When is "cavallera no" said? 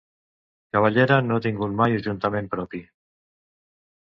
0.77-1.37